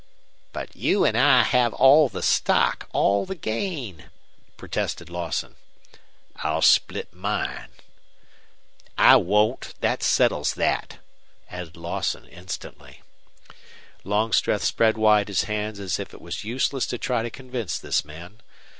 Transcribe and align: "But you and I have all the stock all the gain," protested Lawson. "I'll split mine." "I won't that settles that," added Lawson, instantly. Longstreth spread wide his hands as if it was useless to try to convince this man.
"But 0.51 0.75
you 0.75 1.05
and 1.05 1.15
I 1.15 1.43
have 1.43 1.75
all 1.75 2.09
the 2.09 2.23
stock 2.23 2.89
all 2.91 3.23
the 3.27 3.35
gain," 3.35 4.09
protested 4.57 5.11
Lawson. 5.11 5.57
"I'll 6.37 6.63
split 6.63 7.13
mine." 7.13 7.67
"I 8.97 9.17
won't 9.17 9.75
that 9.81 10.01
settles 10.01 10.55
that," 10.55 10.97
added 11.51 11.77
Lawson, 11.77 12.25
instantly. 12.25 13.03
Longstreth 14.03 14.63
spread 14.63 14.97
wide 14.97 15.27
his 15.27 15.43
hands 15.43 15.79
as 15.79 15.99
if 15.99 16.15
it 16.15 16.19
was 16.19 16.43
useless 16.43 16.87
to 16.87 16.97
try 16.97 17.21
to 17.21 17.29
convince 17.29 17.77
this 17.77 18.03
man. 18.03 18.41